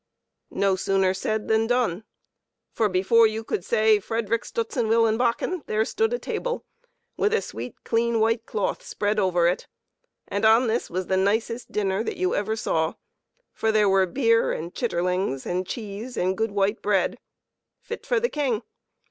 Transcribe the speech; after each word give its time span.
No 0.55 0.75
sooner 0.75 1.13
said 1.13 1.47
than 1.47 1.67
done; 1.67 2.05
for, 2.71 2.89
before 2.89 3.27
you 3.27 3.43
could 3.43 3.63
say 3.63 3.99
Frederic 3.99 4.41
Strutzenwillenbachen, 4.45 5.61
there 5.67 5.85
stood 5.85 6.11
a 6.11 6.17
table, 6.17 6.65
with 7.17 7.35
a 7.35 7.39
sweet, 7.43 7.75
clean, 7.83 8.19
white 8.19 8.47
cloth 8.47 8.81
spread 8.81 9.19
over 9.19 9.47
it, 9.47 9.67
and 10.27 10.43
on 10.43 10.65
this 10.65 10.89
was 10.89 11.05
the 11.05 11.17
nicest 11.17 11.71
dinner 11.71 12.03
that 12.03 12.17
you 12.17 12.33
ever 12.33 12.55
saw, 12.55 12.95
for 13.53 13.71
there 13.71 13.87
was 13.87 14.07
beer 14.11 14.51
and 14.51 14.73
chitterlings, 14.73 15.45
and 15.45 15.67
cheese 15.67 16.17
and 16.17 16.35
good 16.35 16.49
white 16.51 16.81
bread, 16.81 17.19
fit 17.79 18.03
for 18.03 18.19
the 18.19 18.27
king. 18.27 18.63